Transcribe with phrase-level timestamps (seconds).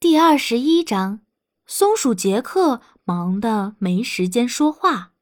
[0.00, 1.20] 第二十一章，
[1.66, 5.12] 松鼠杰克忙得没时间说话。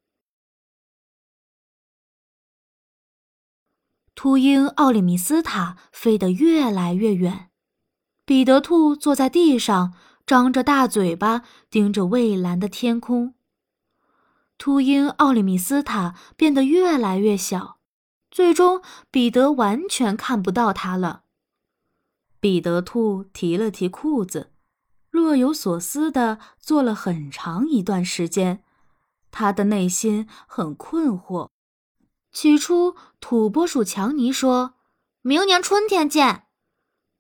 [4.15, 7.51] 秃鹰奥利米斯塔飞得越来越远，
[8.25, 9.95] 彼得兔坐在地上，
[10.25, 13.35] 张着大嘴巴盯着蔚蓝的天空。
[14.59, 17.81] 秃鹰奥利米斯塔变得越来越小，
[18.31, 21.25] 最终彼得完全看不到它了。
[22.39, 24.53] 彼得兔提了提裤子。
[25.11, 28.63] 若有所思地坐了很长一段时间，
[29.31, 31.49] 他的内心很困惑。
[32.33, 34.75] 起初，土拨鼠强尼说
[35.23, 36.45] ：“明年春天见。”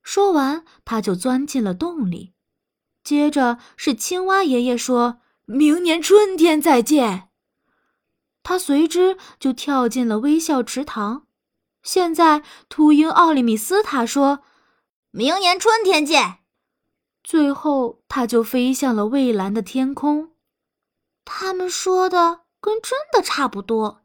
[0.03, 2.35] 说完，他就钻进了洞里。
[3.03, 7.31] 接着是青蛙爷爷说：“明年春天再见。”
[8.43, 11.27] 他随之就跳进了微笑池塘。
[11.83, 14.41] 现在，秃鹰奥利米斯塔说
[15.11, 16.38] ：“明年春天见。”
[17.29, 20.31] 最后，它就飞向了蔚蓝的天空。
[21.27, 24.01] 他们说的跟真的差不多，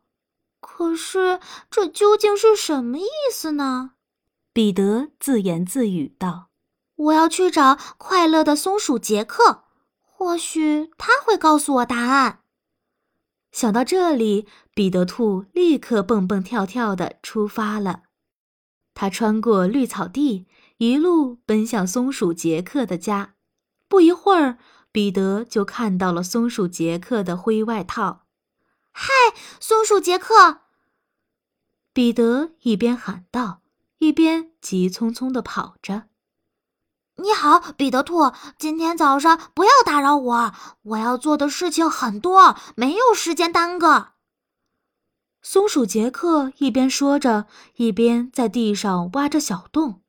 [0.59, 1.39] 可是
[1.71, 3.91] 这究竟是什么意思呢？
[4.51, 6.49] 彼得自言自语道
[6.95, 9.63] ：“我要去找快乐的松鼠杰克，
[10.01, 12.41] 或许他会告诉我答案。”
[13.53, 18.01] 想到这里，彼得兔立刻蹦蹦跳跳的出发了。
[18.93, 20.45] 他穿过绿草地。
[20.83, 23.35] 一路奔向松鼠杰克的家，
[23.87, 24.57] 不一会儿，
[24.91, 28.25] 彼得就看到了松鼠杰克的灰外套。
[28.91, 29.07] “嗨，
[29.61, 30.59] 松鼠杰克！”
[31.93, 33.61] 彼得一边喊道，
[33.99, 36.03] 一边急匆匆地跑着。
[37.15, 44.09] “你好，彼得兔，今天早上不要打扰我，我要做的事情很多，没有时间耽搁。”
[45.41, 50.01] 松鼠杰克一边说着，一边在地上挖着小洞。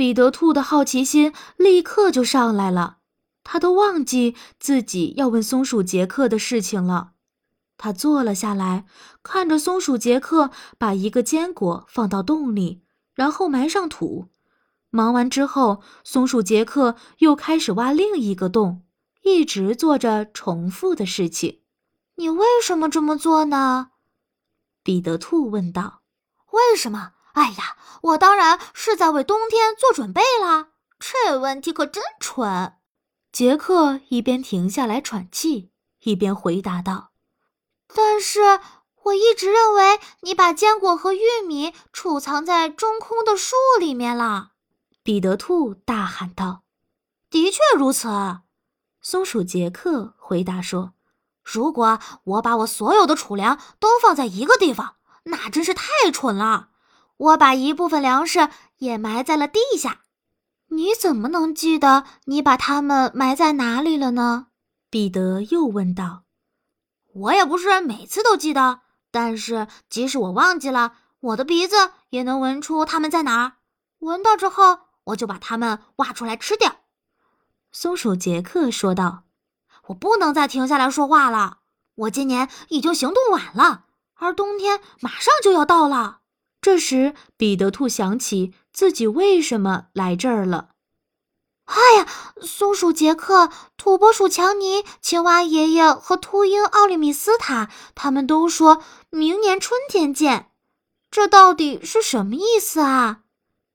[0.00, 3.00] 彼得兔的好奇心立刻就上来了，
[3.44, 7.10] 他都忘记自己要问松鼠杰克的事情了。
[7.76, 8.86] 他坐了下来，
[9.22, 12.80] 看着松鼠杰克把一个坚果放到洞里，
[13.14, 14.28] 然后埋上土。
[14.88, 18.80] 忙完之后，松鼠杰克又开始挖另一个洞，
[19.22, 21.60] 一直做着重复的事情。
[22.14, 23.90] 你为什么这么做呢？
[24.82, 26.00] 彼得兔问道。
[26.52, 27.12] 为什么？
[27.32, 30.68] 哎呀，我当然是在为冬天做准备啦！
[30.98, 32.74] 这问题可真蠢。
[33.32, 35.70] 杰克一边停下来喘气，
[36.00, 37.12] 一边回答道
[37.94, 38.60] ：“但是
[39.04, 44.50] 我一直认为你把坚果和玉米储藏在中空的树里面了。”
[45.02, 46.64] 彼得兔大喊道
[47.30, 48.40] ：“的确如此。”
[49.00, 50.92] 松鼠杰克回答说
[51.42, 56.69] ：“如果我把我所有的储粮都放在一个地方，那真是太蠢了。”
[57.20, 58.48] 我把一部分粮食
[58.78, 60.00] 也埋在了地下，
[60.68, 64.46] 你怎么能记得你把它们埋在哪里了呢？
[64.88, 66.22] 彼得又问道。
[67.12, 73.52] 我也不是每次都记得，但是即使我忘记了，我的鼻子也能闻出它们在哪儿。
[73.98, 76.76] 闻到之后，我就把它们挖出来吃掉。
[77.70, 79.24] 松鼠杰克说道。
[79.88, 81.58] 我不能再停下来说话了。
[81.96, 86.19] 我今年已经行动晚了，而冬天马上就要到了。
[86.60, 90.70] 这时，彼得兔想起自己为什么来这儿了。
[91.64, 92.06] 哎呀，
[92.42, 100.50] 松鼠杰克、土拨鼠强尼、青蛙爷爷和秃鹰奥利米斯塔，他们都说明年春天见。
[101.10, 103.20] 这到底是什么意思啊？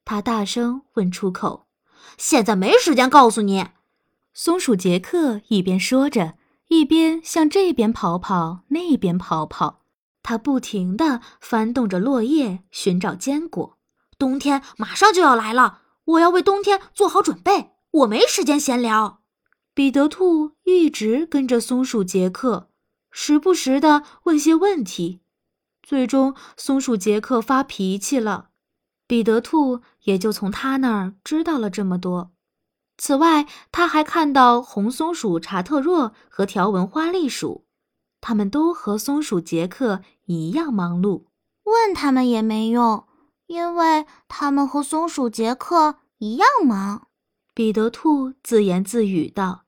[0.03, 1.67] 他大声问出口。
[2.17, 3.69] 现在没时间告诉你。
[4.33, 6.35] 松鼠杰克一边说着，
[6.67, 9.84] 一边向这边跑跑，那边跑跑。
[10.25, 13.77] 他不停地翻动着落叶，寻找坚果。
[14.17, 17.73] 冬天马上就要来了，我要为冬天做好准备。
[17.91, 19.21] 我没时间闲聊。
[19.75, 22.71] 彼得兔一直跟着松鼠杰克，
[23.11, 25.21] 时不时地问些问题。
[25.83, 28.49] 最终，松鼠杰克发脾气了，
[29.05, 32.31] 彼得兔也就从他那儿知道了这么多。
[32.97, 37.64] 此外，他还看到红松鼠查特若和条纹花栗鼠。
[38.27, 41.25] 他们都和松鼠杰克一样忙碌，
[41.63, 43.05] 问他们也没用，
[43.45, 47.05] 因为他们和松鼠杰克一样忙。
[47.53, 49.65] 彼得兔自言自语道：“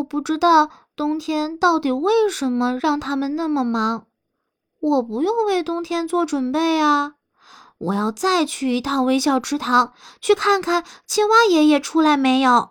[0.00, 4.06] 我不知道冬天到底为什么让他们那么忙。
[4.80, 7.16] 我不用为冬天做准备啊！
[7.76, 12.70] 我要再去一趟微笑池塘，去看看青蛙爷爷出来没有。”